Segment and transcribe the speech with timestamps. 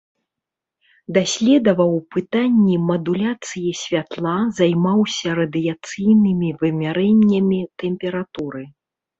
[1.17, 8.63] Даследаваў пытанні мадуляцыі святла, займаўся радыяцыйнымі вымярэннямі тэмпературы.